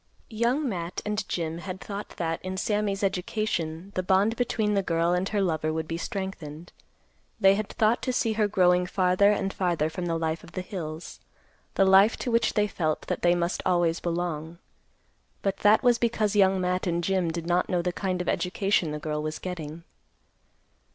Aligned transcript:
Young 0.31 0.67
Matt 0.67 1.03
and 1.05 1.29
Jim 1.29 1.59
had 1.59 1.79
thought 1.79 2.15
that, 2.17 2.43
in 2.43 2.57
Sammy's 2.57 3.03
education, 3.03 3.91
the 3.93 4.01
bond 4.01 4.35
between 4.35 4.73
the 4.73 4.81
girl 4.81 5.13
and 5.13 5.29
her 5.29 5.43
lover 5.43 5.71
would 5.71 5.87
be 5.87 5.95
strengthened. 5.99 6.73
They 7.39 7.53
had 7.53 7.69
thought 7.69 8.01
to 8.01 8.11
see 8.11 8.33
her 8.33 8.47
growing 8.47 8.87
farther 8.87 9.31
and 9.31 9.53
farther 9.53 9.91
from 9.91 10.07
the 10.07 10.17
life 10.17 10.43
of 10.43 10.53
the 10.53 10.63
hills; 10.63 11.19
the 11.75 11.85
life 11.85 12.17
to 12.17 12.31
which 12.31 12.55
they 12.55 12.65
felt 12.65 13.01
that 13.09 13.21
they 13.21 13.35
must 13.35 13.61
always 13.63 13.99
belong. 13.99 14.57
But 15.43 15.57
that 15.57 15.83
was 15.83 15.99
because 15.99 16.35
Young 16.35 16.59
Matt 16.59 16.87
and 16.87 17.03
Jim 17.03 17.29
did 17.29 17.45
not 17.45 17.69
know 17.69 17.83
the 17.83 17.93
kind 17.93 18.23
of 18.23 18.27
education 18.27 18.89
the 18.89 18.97
girl 18.99 19.21
was 19.21 19.37
getting. 19.37 19.83